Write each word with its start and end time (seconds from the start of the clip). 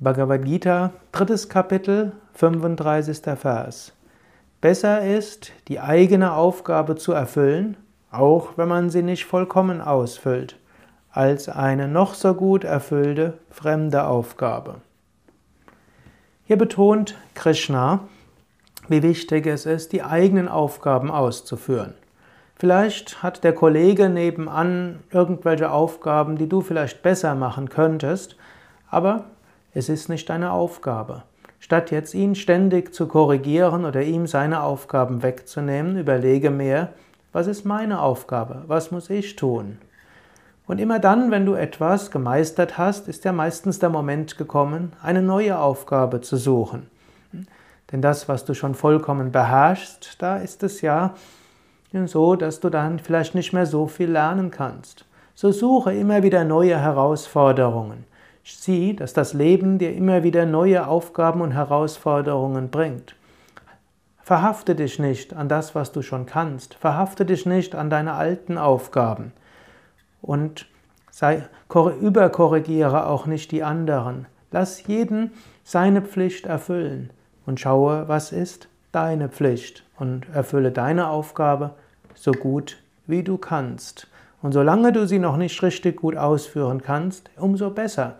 Bhagavad 0.00 0.44
Gita, 0.44 0.90
drittes 1.12 1.48
Kapitel, 1.48 2.12
35. 2.32 3.38
Vers. 3.38 3.92
Besser 4.60 5.06
ist, 5.06 5.52
die 5.68 5.78
eigene 5.78 6.32
Aufgabe 6.32 6.96
zu 6.96 7.12
erfüllen, 7.12 7.76
auch 8.10 8.58
wenn 8.58 8.66
man 8.66 8.90
sie 8.90 9.02
nicht 9.02 9.24
vollkommen 9.24 9.80
ausfüllt, 9.80 10.58
als 11.12 11.48
eine 11.48 11.86
noch 11.86 12.14
so 12.14 12.34
gut 12.34 12.64
erfüllte 12.64 13.38
fremde 13.50 14.04
Aufgabe. 14.06 14.80
Hier 16.44 16.58
betont 16.58 17.14
Krishna, 17.34 18.00
wie 18.88 19.04
wichtig 19.04 19.46
es 19.46 19.64
ist, 19.64 19.92
die 19.92 20.02
eigenen 20.02 20.48
Aufgaben 20.48 21.12
auszuführen. 21.12 21.94
Vielleicht 22.56 23.22
hat 23.22 23.44
der 23.44 23.54
Kollege 23.54 24.08
nebenan 24.08 25.04
irgendwelche 25.12 25.70
Aufgaben, 25.70 26.36
die 26.36 26.48
du 26.48 26.62
vielleicht 26.62 27.02
besser 27.02 27.36
machen 27.36 27.68
könntest, 27.68 28.36
aber 28.90 29.26
es 29.74 29.88
ist 29.88 30.08
nicht 30.08 30.30
deine 30.30 30.52
Aufgabe. 30.52 31.24
Statt 31.58 31.90
jetzt 31.90 32.14
ihn 32.14 32.34
ständig 32.34 32.94
zu 32.94 33.08
korrigieren 33.08 33.84
oder 33.84 34.02
ihm 34.02 34.26
seine 34.26 34.62
Aufgaben 34.62 35.22
wegzunehmen, 35.22 35.98
überlege 35.98 36.50
mehr, 36.50 36.90
was 37.32 37.48
ist 37.48 37.64
meine 37.64 38.00
Aufgabe? 38.00 38.62
Was 38.68 38.92
muss 38.92 39.10
ich 39.10 39.34
tun? 39.34 39.78
Und 40.66 40.78
immer 40.78 41.00
dann, 41.00 41.30
wenn 41.30 41.44
du 41.44 41.54
etwas 41.54 42.10
gemeistert 42.10 42.78
hast, 42.78 43.08
ist 43.08 43.24
ja 43.24 43.32
meistens 43.32 43.80
der 43.80 43.90
Moment 43.90 44.38
gekommen, 44.38 44.92
eine 45.02 45.20
neue 45.20 45.58
Aufgabe 45.58 46.20
zu 46.20 46.36
suchen. 46.36 46.88
Denn 47.92 48.00
das, 48.00 48.28
was 48.28 48.44
du 48.44 48.54
schon 48.54 48.74
vollkommen 48.74 49.32
beherrschst, 49.32 50.22
da 50.22 50.36
ist 50.36 50.62
es 50.62 50.80
ja 50.80 51.14
so, 52.06 52.36
dass 52.36 52.60
du 52.60 52.70
dann 52.70 52.98
vielleicht 52.98 53.34
nicht 53.34 53.52
mehr 53.52 53.66
so 53.66 53.86
viel 53.86 54.10
lernen 54.10 54.50
kannst. 54.50 55.04
So 55.34 55.52
suche 55.52 55.92
immer 55.92 56.22
wieder 56.22 56.44
neue 56.44 56.78
Herausforderungen. 56.78 58.04
Sieh, 58.44 58.94
dass 58.94 59.14
das 59.14 59.32
Leben 59.32 59.78
dir 59.78 59.94
immer 59.94 60.22
wieder 60.22 60.44
neue 60.44 60.86
Aufgaben 60.86 61.40
und 61.40 61.52
Herausforderungen 61.52 62.68
bringt. 62.68 63.16
Verhafte 64.22 64.74
dich 64.74 64.98
nicht 64.98 65.34
an 65.34 65.48
das, 65.48 65.74
was 65.74 65.92
du 65.92 66.02
schon 66.02 66.26
kannst. 66.26 66.74
Verhafte 66.74 67.24
dich 67.24 67.46
nicht 67.46 67.74
an 67.74 67.88
deine 67.88 68.12
alten 68.14 68.58
Aufgaben. 68.58 69.32
Und 70.20 70.66
sei, 71.10 71.48
überkorrigiere 72.00 73.06
auch 73.06 73.26
nicht 73.26 73.50
die 73.50 73.62
anderen. 73.62 74.26
Lass 74.50 74.86
jeden 74.86 75.32
seine 75.62 76.02
Pflicht 76.02 76.46
erfüllen 76.46 77.10
und 77.46 77.60
schaue, 77.60 78.08
was 78.08 78.30
ist 78.30 78.68
deine 78.92 79.28
Pflicht 79.28 79.84
und 79.98 80.28
erfülle 80.34 80.70
deine 80.70 81.08
Aufgabe 81.08 81.74
so 82.14 82.32
gut 82.32 82.78
wie 83.06 83.22
du 83.22 83.38
kannst. 83.38 84.06
Und 84.44 84.52
solange 84.52 84.92
du 84.92 85.06
sie 85.06 85.18
noch 85.18 85.38
nicht 85.38 85.62
richtig 85.62 85.96
gut 85.96 86.18
ausführen 86.18 86.82
kannst, 86.82 87.30
umso 87.38 87.70
besser. 87.70 88.16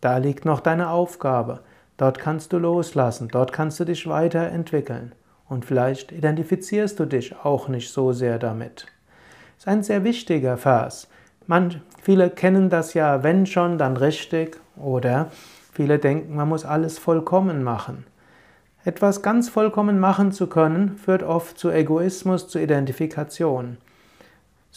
Da 0.00 0.16
liegt 0.16 0.46
noch 0.46 0.60
deine 0.60 0.88
Aufgabe. 0.88 1.60
Dort 1.98 2.18
kannst 2.18 2.54
du 2.54 2.58
loslassen, 2.58 3.28
dort 3.30 3.52
kannst 3.52 3.78
du 3.78 3.84
dich 3.84 4.06
weiterentwickeln. 4.06 5.12
Und 5.50 5.66
vielleicht 5.66 6.12
identifizierst 6.12 6.98
du 6.98 7.04
dich 7.04 7.36
auch 7.44 7.68
nicht 7.68 7.92
so 7.92 8.14
sehr 8.14 8.38
damit. 8.38 8.86
Das 8.86 9.64
ist 9.64 9.68
ein 9.68 9.82
sehr 9.82 10.02
wichtiger 10.02 10.56
Vers. 10.56 11.08
Man, 11.46 11.82
viele 12.00 12.30
kennen 12.30 12.70
das 12.70 12.94
ja, 12.94 13.22
wenn 13.22 13.44
schon, 13.44 13.76
dann 13.76 13.98
richtig. 13.98 14.58
Oder 14.78 15.30
viele 15.74 15.98
denken, 15.98 16.36
man 16.36 16.48
muss 16.48 16.64
alles 16.64 16.98
vollkommen 16.98 17.62
machen. 17.62 18.06
Etwas 18.86 19.20
ganz 19.20 19.50
vollkommen 19.50 19.98
machen 19.98 20.32
zu 20.32 20.46
können, 20.46 20.96
führt 20.96 21.22
oft 21.22 21.58
zu 21.58 21.70
Egoismus, 21.70 22.48
zu 22.48 22.58
Identifikation. 22.58 23.76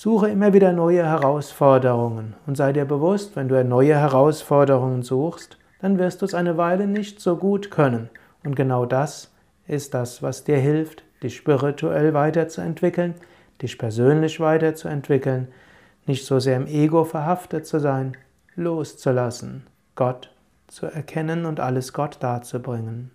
Suche 0.01 0.29
immer 0.29 0.53
wieder 0.53 0.71
neue 0.71 1.05
Herausforderungen 1.05 2.33
und 2.47 2.55
sei 2.55 2.71
dir 2.71 2.85
bewusst, 2.85 3.35
wenn 3.35 3.49
du 3.49 3.61
neue 3.65 3.97
Herausforderungen 3.97 5.03
suchst, 5.03 5.57
dann 5.81 5.99
wirst 5.99 6.21
du 6.21 6.25
es 6.25 6.33
eine 6.33 6.55
Weile 6.55 6.87
nicht 6.87 7.19
so 7.19 7.35
gut 7.35 7.69
können. 7.69 8.09
Und 8.45 8.55
genau 8.55 8.85
das 8.85 9.29
ist 9.67 9.93
das, 9.93 10.23
was 10.23 10.45
dir 10.45 10.55
hilft, 10.55 11.03
dich 11.21 11.35
spirituell 11.35 12.13
weiterzuentwickeln, 12.13 13.15
dich 13.61 13.77
persönlich 13.77 14.39
weiterzuentwickeln, 14.39 15.49
nicht 16.05 16.25
so 16.25 16.39
sehr 16.39 16.55
im 16.55 16.67
Ego 16.67 17.03
verhaftet 17.03 17.67
zu 17.67 17.81
sein, 17.81 18.15
loszulassen, 18.55 19.67
Gott 19.95 20.33
zu 20.67 20.85
erkennen 20.85 21.45
und 21.45 21.59
alles 21.59 21.91
Gott 21.91 22.19
darzubringen. 22.21 23.11